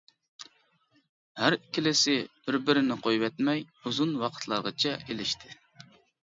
ھەر 1.41 1.55
ئىككىلىسى 1.57 2.15
بىر 2.47 2.57
بىرىنى 2.69 2.97
قويۇۋەتمەي 3.03 3.63
ئۇزۇن 3.85 4.17
ۋاقىتلارغىچە 4.25 4.97
ئېلىشتى. 5.05 5.55